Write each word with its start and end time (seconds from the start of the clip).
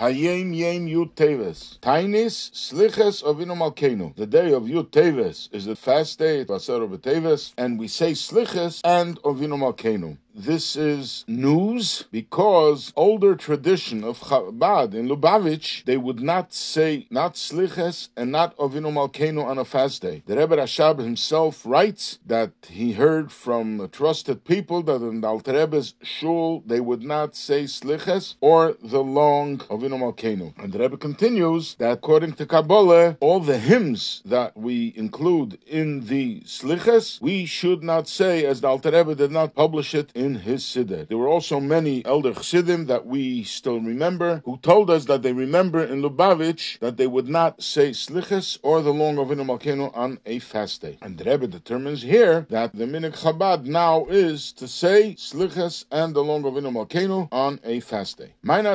Hayom 0.00 0.56
Yom 0.56 0.86
Yud 0.86 1.12
Teves. 1.12 1.78
Tainis 1.80 2.50
Sliches 2.54 3.22
Avinu 3.22 3.54
Malkeinu. 3.54 4.16
The 4.16 4.26
day 4.26 4.50
of 4.50 4.62
Yud 4.62 4.86
Teves 4.92 5.52
is 5.52 5.66
the 5.66 5.76
fast 5.76 6.18
day, 6.18 6.40
of 6.40 6.48
Teves, 7.02 7.52
and 7.58 7.78
we 7.78 7.86
say 7.86 8.12
Sliches 8.12 8.80
and 8.82 9.20
Avinu 9.20 9.58
Malkeinu. 9.58 10.16
This 10.34 10.76
is 10.76 11.24
news 11.26 12.04
because 12.12 12.92
older 12.94 13.34
tradition 13.34 14.04
of 14.04 14.20
Chabad 14.20 14.94
in 14.94 15.08
Lubavitch, 15.08 15.84
they 15.84 15.96
would 15.96 16.20
not 16.20 16.54
say 16.54 17.08
not 17.10 17.34
Sliches 17.34 18.10
and 18.16 18.30
not 18.30 18.56
Avinu 18.56 18.92
Malkeinu 18.92 19.44
on 19.44 19.58
a 19.58 19.64
fast 19.64 20.02
day. 20.02 20.22
The 20.26 20.36
Rebbe 20.36 20.56
Rashab 20.56 21.00
himself 21.00 21.66
writes 21.66 22.20
that 22.24 22.52
he 22.68 22.92
heard 22.92 23.32
from 23.32 23.88
trusted 23.90 24.44
people 24.44 24.82
that 24.84 25.02
in 25.02 25.20
the 25.20 25.26
Alter 25.26 25.52
Rebbe's 25.52 25.94
shul 26.00 26.62
they 26.64 26.80
would 26.80 27.02
not 27.02 27.34
say 27.34 27.64
Sliches 27.64 28.36
or 28.40 28.76
the 28.80 29.00
long 29.00 29.58
Avinu 29.58 29.98
Malkeinu. 29.98 30.56
And 30.62 30.72
the 30.72 30.78
Rebbe 30.78 30.96
continues 30.96 31.74
that 31.76 31.90
according 31.90 32.34
to 32.34 32.46
Kabbalah, 32.46 33.16
all 33.20 33.40
the 33.40 33.58
hymns 33.58 34.22
that 34.24 34.56
we 34.56 34.92
include 34.96 35.58
in 35.66 36.06
the 36.06 36.42
Sliches, 36.46 37.20
we 37.20 37.46
should 37.46 37.82
not 37.82 38.06
say 38.06 38.44
as 38.44 38.60
the 38.60 38.68
Alter 38.68 38.92
Rebbe 38.92 39.16
did 39.16 39.32
not 39.32 39.56
publish 39.56 39.92
it 39.92 40.12
in 40.20 40.34
his 40.34 40.62
Siddur. 40.62 41.08
There 41.08 41.16
were 41.16 41.28
also 41.28 41.60
many 41.60 42.04
elder 42.04 42.34
Chassidim 42.34 42.86
that 42.86 43.06
we 43.06 43.42
still 43.44 43.80
remember 43.80 44.42
who 44.44 44.58
told 44.58 44.90
us 44.90 45.06
that 45.06 45.22
they 45.22 45.32
remember 45.32 45.82
in 45.82 46.02
Lubavitch 46.02 46.78
that 46.80 46.98
they 46.98 47.06
would 47.06 47.28
not 47.28 47.62
say 47.62 47.90
Slichas 47.90 48.58
or 48.62 48.82
the 48.82 48.92
long 48.92 49.16
of 49.18 49.28
Malkeinu 49.28 49.96
on 49.96 50.18
a 50.26 50.38
fast 50.40 50.82
day. 50.82 50.98
And 51.00 51.16
the 51.16 51.24
Rebbe 51.24 51.46
determines 51.46 52.02
here 52.02 52.46
that 52.50 52.74
the 52.74 52.84
Minhag 52.84 53.16
Chabad 53.16 53.64
now 53.64 54.04
is 54.10 54.52
to 54.52 54.68
say 54.68 55.14
Slichas 55.14 55.86
and 55.90 56.14
the 56.14 56.22
long 56.22 56.44
of 56.44 56.52
Malkeinu 56.52 57.28
on 57.32 57.58
a 57.64 57.80
fast 57.80 58.18
day. 58.18 58.34
An 58.44 58.66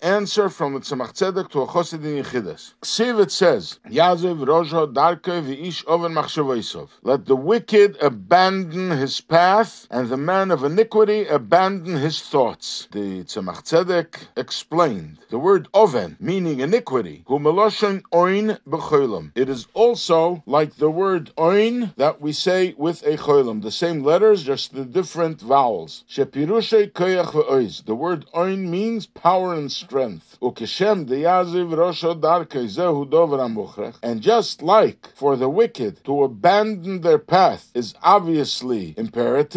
answer 0.00 0.48
from 0.48 0.72
the 0.74 0.80
Tzemach 0.80 1.12
Tzedek 1.18 1.50
to 1.50 1.60
a 1.60 1.66
Chosid 1.66 2.02
in 2.04 2.24
Yichidus. 2.24 2.72
Ksiv 2.80 3.22
it 3.24 3.30
says, 3.30 3.78
Yazev 3.90 4.46
Rojo 4.46 4.86
Darke 4.86 5.24
V'ish 5.24 5.84
Oven 5.84 6.12
Machshavosov. 6.14 6.88
Let 7.02 7.26
the 7.26 7.36
wicked 7.36 7.98
abandon 8.00 8.90
his 8.90 9.20
path 9.20 9.65
and 9.90 10.08
the 10.08 10.16
man 10.16 10.50
of 10.50 10.64
iniquity 10.64 11.26
abandon 11.26 11.96
his 11.96 12.20
thoughts. 12.20 12.88
The 12.92 13.24
Tzemach 13.24 13.62
Tzedek 13.64 14.28
explained 14.36 15.18
the 15.30 15.38
word 15.38 15.68
oven, 15.74 16.16
meaning 16.20 16.60
iniquity, 16.60 17.24
hu 17.26 17.38
meloshen 17.38 18.02
oin 18.12 18.58
b'cholim. 18.68 19.32
It 19.34 19.48
is 19.48 19.66
also 19.74 20.42
like 20.46 20.76
the 20.76 20.90
word 20.90 21.32
oin 21.38 21.94
that 21.96 22.20
we 22.20 22.32
say 22.32 22.74
with 22.76 23.02
a 23.06 23.16
cholim, 23.16 23.62
the 23.62 23.70
same 23.70 24.02
letters, 24.02 24.42
just 24.42 24.74
the 24.74 24.84
different 24.84 25.40
vowels. 25.40 26.04
Shepirushe 26.08 26.92
koyach. 26.92 27.84
The 27.84 27.94
word 27.94 28.26
oin 28.34 28.68
means 28.68 29.06
power 29.06 29.54
and 29.54 29.70
strength. 29.70 30.38
Ukeshem 30.40 31.06
deyaziv 31.06 31.74
rosho 31.74 32.20
darke 32.20 32.60
zehu 32.76 33.08
dover 33.08 33.92
And 34.02 34.20
just 34.20 34.62
like 34.62 35.08
for 35.14 35.36
the 35.36 35.48
wicked 35.48 36.04
to 36.04 36.24
abandon 36.24 37.00
their 37.00 37.18
path 37.18 37.70
is 37.74 37.94
obviously 38.02 38.94
imperative, 38.96 39.55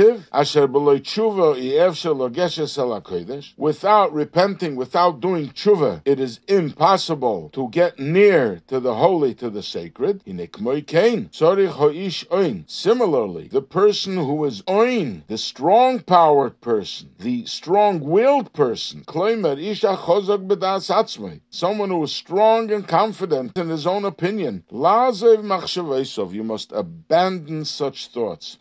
Without 3.58 4.14
repenting, 4.14 4.76
without 4.78 5.20
doing 5.20 5.50
tshuva, 5.50 6.02
it 6.06 6.20
is 6.22 6.40
impossible 6.48 7.50
to 7.52 7.68
get 7.70 8.00
near 8.00 8.62
to 8.68 8.80
the 8.80 8.96
holy, 8.96 9.34
to 9.34 9.50
the 9.50 9.62
sacred. 9.62 10.22
Similarly, 11.32 13.48
the 13.50 13.62
person 13.62 14.18
who 14.18 14.46
is 14.46 14.62
oin, 14.62 15.24
the 15.28 15.38
strong 15.38 16.00
powered 16.00 16.62
person, 16.62 17.10
the 17.20 17.46
strong 17.46 18.00
willed 18.00 18.54
person, 18.54 19.04
someone 21.50 21.90
who 21.90 22.04
is 22.04 22.14
strong 22.14 22.72
and 22.72 22.88
confident 22.88 23.58
in 23.58 23.68
his 23.68 23.86
own 23.86 24.06
opinion, 24.06 24.64
you 24.72 26.44
must 26.44 26.72
abandon 26.72 27.66
such 27.66 28.08
thoughts. 28.08 28.58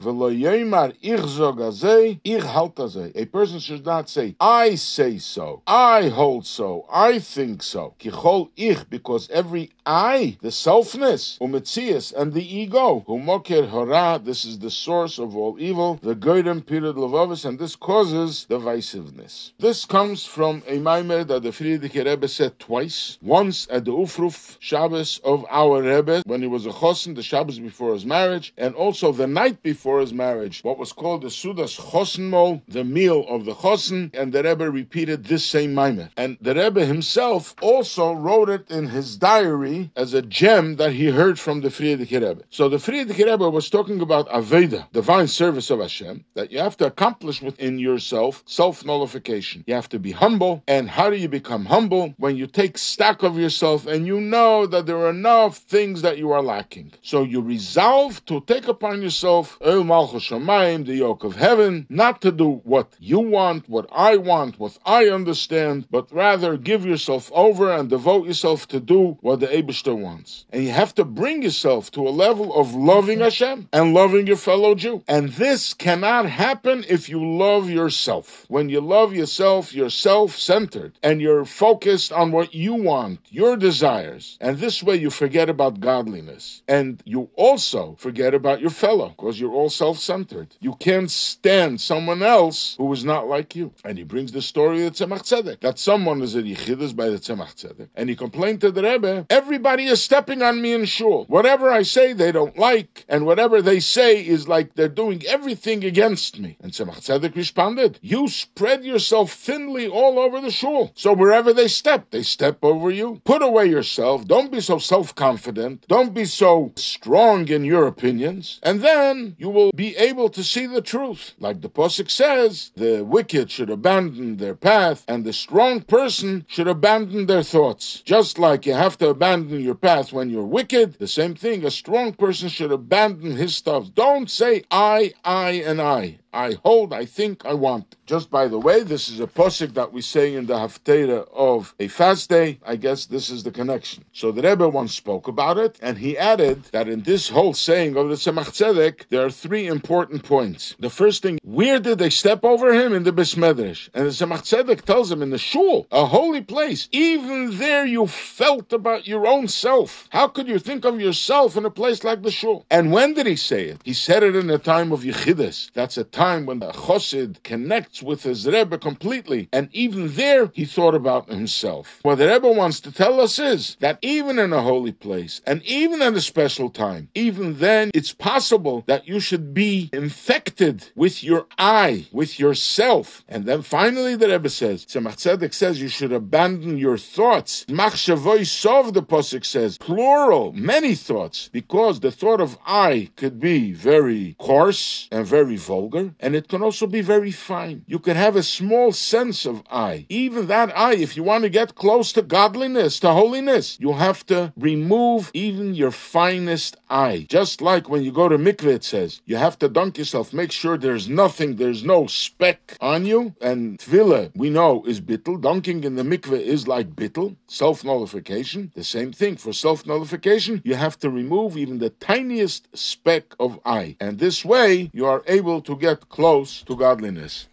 A 3.15 3.25
person 3.27 3.59
should 3.59 3.85
not 3.85 4.09
say, 4.09 4.35
I 4.41 4.75
say 4.77 5.19
so, 5.19 5.63
I 5.67 6.09
hold 6.09 6.47
so, 6.47 6.87
I 6.91 7.19
think 7.19 7.63
so. 7.63 7.95
Kichol 7.99 8.51
ich, 8.57 8.89
because 8.89 9.29
every 9.31 9.71
I, 9.85 10.37
the 10.43 10.49
selfness, 10.49 11.39
umetzias, 11.39 12.13
and 12.15 12.33
the 12.33 12.57
ego, 12.57 13.05
humoker 13.09 13.69
hora, 13.69 14.21
this 14.23 14.45
is 14.45 14.59
the 14.59 14.71
source 14.71 15.19
of 15.19 15.37
all 15.37 15.57
evil, 15.59 15.99
the 16.03 16.15
goydem 16.15 16.65
period 16.65 16.97
levavis, 16.97 17.45
and 17.45 17.59
this 17.59 17.75
causes 17.77 18.47
divisiveness. 18.51 19.53
This 19.59 19.85
comes 19.85 20.25
from 20.25 20.63
a 20.67 20.79
maimer 20.79 21.27
that 21.27 21.43
the 21.43 21.51
Frierdiker 21.51 22.05
Rebbe 22.05 22.29
said 22.29 22.59
twice. 22.59 23.19
Once 23.23 23.67
at 23.71 23.85
the 23.85 23.93
Ufruf 23.93 24.57
Shabbos 24.61 25.21
of 25.25 25.45
our 25.51 25.83
Rebbe, 25.83 26.23
when 26.27 26.43
he 26.43 26.49
was 26.49 26.67
a 26.67 26.71
chosin, 26.71 27.15
the 27.15 27.23
Shabbos 27.23 27.59
before 27.59 27.93
his 27.95 28.05
marriage, 28.05 28.53
and 28.57 28.75
also 28.75 29.13
the 29.13 29.27
night 29.27 29.63
before 29.63 30.01
his 30.01 30.13
marriage, 30.13 30.61
what 30.63 30.79
was 30.79 30.93
called 30.93 31.18
the 31.19 31.29
Sudas 31.29 31.79
Chosenmol, 31.79 32.63
the 32.69 32.85
meal 32.85 33.25
of 33.29 33.45
the 33.45 33.55
Chosen, 33.55 34.11
and 34.15 34.33
the 34.33 34.43
Rebbe 34.43 34.71
repeated 34.71 35.25
this 35.25 35.45
same 35.45 35.75
Maimer. 35.75 36.11
And 36.17 36.39
the 36.41 36.55
Rebbe 36.55 36.85
himself 36.85 37.55
also 37.61 38.13
wrote 38.13 38.49
it 38.49 38.71
in 38.71 38.87
his 38.89 39.17
diary 39.17 39.91
as 39.97 40.15
a 40.15 40.23
gem 40.23 40.77
that 40.77 40.93
he 40.93 41.07
heard 41.07 41.39
from 41.39 41.61
the 41.61 41.69
Frierdiker 41.69 42.21
Rebbe. 42.27 42.43
So 42.51 42.69
the 42.69 42.77
Frierdiker 42.77 43.27
Rebbe 43.27 43.51
was 43.51 43.71
talking 43.71 44.01
about 44.01 44.29
Aveda, 44.29 44.91
divine 44.93 45.29
service 45.29 45.71
of 45.71 45.81
Hashem, 45.81 46.25
that 46.35 46.53
you 46.53 46.59
have 46.59 46.77
to 46.79 46.87
accomplish 46.87 47.43
within 47.43 47.79
yourself 47.79 48.43
self-nullification. 48.47 49.65
You 49.67 49.75
have 49.75 49.89
to 49.91 49.99
be 49.99 50.13
humble, 50.13 50.63
and 50.67 50.89
how 50.89 51.11
do 51.11 51.17
you 51.17 51.29
become 51.29 51.65
humble? 51.65 52.15
When 52.19 52.37
you 52.37 52.47
take 52.47 52.79
stock 52.79 53.23
of 53.23 53.39
yourself 53.39 53.87
and 53.87 54.07
you 54.07 54.21
know 54.21 54.67
that 54.67 54.87
there 54.87 54.99
are 54.99 55.11
enough 55.11 55.59
things 55.59 56.03
that 56.03 56.19
you 56.19 56.33
are 56.33 56.43
lacking. 56.43 56.93
So 57.03 57.23
you 57.23 57.41
resolve 57.41 58.25
to 58.27 58.41
take 58.43 58.69
upon 58.69 59.03
yourself 59.03 59.59
El 59.61 59.85
Malchus 59.85 60.29
Shamayim, 60.29 60.87
the 60.87 61.03
yoke 61.09 61.25
of 61.25 61.37
heaven, 61.37 61.87
not 61.89 62.21
to 62.21 62.31
do 62.31 62.61
what 62.65 62.93
you 63.01 63.19
want, 63.19 63.67
what 63.67 63.89
I 63.91 64.19
want, 64.19 64.59
what 64.61 64.77
I 64.85 65.09
understand, 65.09 65.87
but 65.91 66.13
rather 66.13 66.59
give 66.59 66.85
yourself 66.85 67.31
over 67.35 67.73
and 67.73 67.89
devote 67.89 68.27
yourself 68.27 68.69
to 68.69 68.79
do 68.79 69.17
what 69.23 69.41
the 69.41 69.47
Abishter 69.47 69.97
wants. 69.97 70.45
And 70.53 70.63
you 70.65 70.71
have 70.71 70.95
to 70.97 71.05
bring 71.05 71.43
yourself 71.43 71.91
to 71.93 72.07
a 72.07 72.19
level 72.27 72.55
of 72.55 72.75
loving 72.75 73.21
Hashem 73.21 73.69
and 73.73 73.95
loving 73.95 74.27
your 74.27 74.37
fellow 74.37 74.75
Jew. 74.75 75.03
And 75.09 75.31
this 75.31 75.73
cannot 75.73 76.27
happen 76.29 76.85
if 76.87 77.09
you 77.09 77.21
love 77.25 77.71
yourself. 77.71 78.45
When 78.49 78.69
you 78.69 78.83
love 78.83 79.15
yourself, 79.15 79.75
you're 79.75 79.89
self-centered 79.89 80.99
and 81.03 81.23
you're 81.23 81.47
focused 81.47 82.13
on 82.13 82.33
what 82.33 82.55
you 82.55 82.75
want, 82.75 83.21
your 83.31 83.57
desires. 83.57 84.37
And 84.43 84.59
this 84.59 84.83
way 84.83 84.97
you 84.97 85.09
forget 85.09 85.49
about 85.49 85.81
godliness. 85.81 86.63
And 86.69 87.03
you 87.07 87.31
also 87.35 87.97
forget 87.99 88.35
about 88.35 88.61
your 88.61 88.71
fellow 88.85 89.09
because 89.09 89.41
you're 89.41 89.55
all 89.55 89.71
self-centered. 89.71 90.55
You 90.61 90.75
can't 90.99 91.11
stand 91.11 91.81
someone 91.81 92.23
else 92.23 92.75
who 92.77 92.93
is 92.93 93.05
not 93.05 93.29
like 93.29 93.55
you. 93.55 93.73
And 93.85 93.97
he 93.97 94.03
brings 94.03 94.33
the 94.33 94.43
story 94.43 94.85
of 94.85 94.97
the 94.97 95.07
Tzemach 95.07 95.23
Tzedek, 95.23 95.61
that 95.61 95.79
someone 95.79 96.23
is 96.23 96.35
a 96.35 96.43
Yichidus 96.43 96.97
by 96.97 97.09
the 97.09 97.19
Tzemach 97.19 97.55
Tzedek, 97.55 97.89
and 97.95 98.09
he 98.09 98.17
complained 98.17 98.61
to 98.63 98.73
the 98.73 98.83
Rebbe, 98.83 99.27
everybody 99.31 99.85
is 99.85 100.03
stepping 100.03 100.43
on 100.43 100.61
me 100.61 100.73
in 100.73 100.85
shul. 100.87 101.25
Whatever 101.27 101.71
I 101.71 101.83
say, 101.83 102.13
they 102.15 102.33
don't 102.33 102.59
like, 102.59 103.05
and 103.09 103.27
whatever 103.27 103.63
they 103.63 103.79
say 103.79 104.27
is 104.27 104.49
like 104.49 104.75
they're 104.75 104.89
doing 104.89 105.23
everything 105.27 105.85
against 105.85 106.41
me. 106.41 106.57
And 106.61 106.73
Tzemach 106.73 107.01
Tzedek 107.01 107.37
responded, 107.37 108.01
you 108.03 108.27
spread 108.27 108.85
yourself 108.85 109.33
thinly 109.33 109.87
all 109.87 110.19
over 110.19 110.41
the 110.41 110.51
shul. 110.51 110.91
So 110.97 111.13
wherever 111.13 111.53
they 111.53 111.69
step, 111.69 112.11
they 112.11 112.25
step 112.25 112.59
over 112.63 112.91
you. 112.91 113.21
Put 113.25 113.43
away 113.43 113.67
yourself. 113.67 114.27
Don't 114.27 114.51
be 114.51 114.61
so 114.61 114.79
self-confident. 114.79 115.87
Don't 115.87 116.13
be 116.13 116.25
so 116.25 116.73
strong 116.75 117.47
in 117.49 117.65
your 117.65 117.87
opinions. 117.87 118.59
And 118.65 118.81
then 118.81 119.37
you 119.39 119.49
will 119.49 119.71
be 119.77 119.97
able 119.97 120.29
to 120.31 120.43
see 120.43 120.67
the 120.67 120.83
truth. 120.89 121.35
Like 121.39 121.61
the 121.61 121.69
Pasuk 121.69 122.11
says, 122.11 122.73
the 122.75 123.05
wicked 123.05 123.51
should 123.51 123.69
abandon 123.69 124.39
their 124.39 124.55
path 124.55 125.05
and 125.07 125.23
the 125.23 125.35
strong 125.35 125.83
person 125.83 126.47
should 126.49 126.67
abandon 126.67 127.27
their 127.27 127.43
thoughts. 127.43 128.01
Just 128.07 128.39
like 128.39 128.65
you 128.65 128.73
have 128.73 128.97
to 128.99 129.11
abandon 129.11 129.61
your 129.61 129.75
path 129.75 130.15
when 130.15 130.31
you're 130.31 130.55
wicked, 130.59 130.95
the 130.95 131.07
same 131.07 131.35
thing, 131.35 131.65
a 131.65 131.71
strong 131.71 132.15
person 132.15 132.49
should 132.49 132.73
abandon 132.73 133.37
his 133.37 133.55
stuff. 133.55 133.93
Don't 133.95 134.31
say 134.31 134.65
I, 134.71 135.13
I, 135.25 135.51
and 135.71 135.81
I. 135.81 136.19
I 136.33 136.57
hold, 136.63 136.93
I 136.93 137.07
think, 137.07 137.47
I 137.47 137.55
want. 137.55 137.97
Just 138.05 138.31
by 138.31 138.49
the 138.49 138.59
way, 138.59 138.83
this 138.83 139.09
is 139.09 139.19
a 139.19 139.27
posik 139.27 139.73
that 139.75 139.93
we 139.93 140.03
say 140.03 140.35
in 140.35 140.45
the 140.47 140.55
Haftarah 140.55 141.27
of 141.33 141.75
a 141.81 141.89
fast 141.89 142.29
day. 142.29 142.61
I 142.67 142.77
guess 142.77 143.07
this 143.07 143.31
is 143.31 143.43
the 143.43 143.51
connection. 143.51 144.05
So 144.13 144.31
the 144.31 144.43
Rebbe 144.43 144.69
once 144.69 144.95
spoke 144.95 145.27
about 145.27 145.57
it, 145.57 145.79
and 145.81 145.97
he 145.97 146.19
added 146.19 146.65
that 146.73 146.89
in 146.89 147.03
this 147.03 147.31
whole 147.31 147.55
saying 147.55 147.97
of 147.97 148.09
the 148.11 148.15
Tzemach 148.15 148.51
Tzedek, 148.51 149.09
there 149.09 149.25
are 149.25 149.31
three 149.31 149.67
important 149.67 150.23
points. 150.23 150.68
The 150.79 150.91
first 150.91 151.23
thing, 151.23 151.39
where 151.43 151.81
did 151.81 151.99
they 151.99 152.11
step 152.11 152.45
over 152.45 152.73
him? 152.73 152.93
In 152.93 153.05
the 153.05 153.13
Besmedresh. 153.13 153.89
And 153.95 154.07
the 154.07 154.11
Tzemach 154.11 154.43
Tzedek 154.43 154.83
tells 154.83 155.11
him 155.11 155.23
in 155.23 155.31
the 155.31 155.39
shul, 155.39 155.87
a 155.91 156.07
holy 156.07 156.43
place. 156.43 156.89
Even 156.93 157.57
there 157.59 157.87
you 157.87 158.07
felt 158.07 158.73
about 158.73 159.07
your 159.07 159.27
own 159.27 159.49
self. 159.49 160.09
How 160.11 160.29
could 160.29 160.49
you 160.49 160.59
think 160.59 160.85
of 160.85 161.01
yourself 161.01 161.57
in 161.57 161.65
a 161.65 161.71
place 161.71 162.05
like 162.05 162.23
the 162.23 162.31
shul? 162.31 162.67
And 162.71 162.93
when 162.93 163.15
did 163.15 163.27
he 163.27 163.37
say 163.37 163.67
it? 163.67 163.81
He 163.85 163.93
said 163.93 164.23
it 164.23 164.37
in 164.37 164.51
a 164.51 164.59
time 164.59 164.93
of 164.93 165.03
Yechidus. 165.03 165.71
That's 165.73 165.97
a 165.97 166.05
time 166.05 166.47
when 166.47 166.59
the 166.59 166.73
Chosid 166.73 167.43
connects 167.43 168.03
with 168.03 168.23
his 168.23 168.47
Rebbe 168.47 168.79
completely. 168.79 169.49
And 169.53 169.69
even 169.73 170.15
there, 170.15 170.51
he 170.55 170.65
thought 170.65 170.95
about 170.95 171.29
himself. 171.29 172.01
What 172.03 172.17
the 172.17 172.29
Rebbe 172.29 172.51
wants 172.51 172.81
to 172.81 172.93
tell 172.93 173.21
us 173.21 173.39
is 173.39 173.77
that 173.81 173.99
even 174.03 174.39
in 174.39 174.53
a 174.53 174.63
holy 174.63 174.93
place, 174.93 175.41
and 175.47 175.63
even 175.63 176.03
at 176.03 176.15
a 176.15 176.21
special 176.21 176.71
time, 176.71 177.09
even 177.15 177.59
then, 177.59 177.91
it's 177.95 178.13
possible 178.13 178.85
that 178.87 179.07
you 179.07 179.21
should 179.21 179.55
be 179.55 179.91
infected 179.93 180.58
with 180.95 181.23
your 181.23 181.47
I, 181.59 182.07
with 182.13 182.39
yourself. 182.39 183.25
And 183.29 183.45
then 183.45 183.63
finally, 183.63 184.17
the 184.17 184.29
Rebbe 184.29 184.49
says, 184.49 184.85
Tzemach 184.87 185.17
Tzedek 185.17 185.55
says 185.55 185.81
you 185.81 185.89
should 185.89 186.13
abandon 186.13 186.79
your 186.79 186.99
thoughts. 186.99 187.65
Machshavosov, 187.67 188.95
the 188.95 189.03
Pasuk 189.03 189.45
says, 189.45 189.79
plural, 189.79 190.53
many 190.53 190.95
thoughts, 190.95 191.49
because 191.53 192.01
the 192.01 192.11
thought 192.11 192.41
of 192.41 192.59
I 192.67 193.11
could 193.17 193.41
be 193.41 193.73
very 193.73 194.37
coarse 194.39 195.09
and 195.11 195.27
very 195.27 195.57
vulgar, 195.57 196.15
and 196.21 196.35
it 196.35 196.49
can 196.49 196.63
also 196.63 196.87
be 196.87 197.01
very 197.01 197.31
fine. 197.31 197.85
You 197.87 197.99
can 197.99 198.17
have 198.17 198.37
a 198.37 198.43
small 198.43 198.93
sense 198.93 199.47
of 199.47 199.63
I. 199.71 200.07
Even 200.09 200.47
that 200.49 200.77
I, 200.77 200.95
if 200.95 201.17
you 201.17 201.23
want 201.23 201.45
to 201.45 201.51
get 201.51 201.75
close 201.75 202.13
to 202.13 202.23
godliness, 202.23 202.99
to 203.01 203.11
holiness, 203.11 203.79
you 203.81 203.93
have 203.93 204.25
to 204.27 204.53
remove 204.57 205.31
even 205.35 205.75
your 205.75 205.91
finest 205.91 206.77
I. 206.89 207.27
Just 207.29 207.61
like 207.61 207.89
when 207.89 208.03
you 208.03 208.13
go 208.13 208.29
to 208.29 208.39
mikveh, 208.39 208.75
it 208.75 208.85
says, 208.85 209.21
you 209.27 209.37
have 209.37 209.59
to 209.61 209.69
dunk 209.69 209.99
yourself, 209.99 210.33
make 210.33 210.48
sure 210.53 210.77
there's 210.77 211.09
nothing, 211.09 211.57
there's 211.57 211.85
no 211.85 212.07
speck 212.07 212.77
on 212.81 213.07
you, 213.07 213.35
and 213.41 213.79
tefillah, 213.79 214.31
we 214.35 214.51
know, 214.51 214.85
is 214.85 215.01
bittel. 215.01 215.41
Dunking 215.41 215.85
in 215.85 215.95
the 215.95 216.03
mikveh 216.03 216.41
is 216.41 216.67
like 216.67 216.97
bittel, 216.97 217.37
self-nullification. 217.47 218.73
The 218.75 218.85
same 218.85 219.13
thing, 219.13 219.37
for 219.37 219.53
self-nullification, 219.53 220.63
you 220.65 220.75
have 220.75 220.99
to 220.99 221.11
remove 221.11 221.57
even 221.57 221.79
the 221.79 221.91
tiniest 221.91 222.69
speck 222.77 223.35
of 223.39 223.61
eye. 223.65 223.97
And 224.01 224.19
this 224.19 224.45
way, 224.45 224.91
you 224.93 225.07
are 225.07 225.23
able 225.27 225.61
to 225.63 225.77
get 225.77 226.09
close 226.09 226.63
to 226.63 226.77
godliness. 226.77 227.47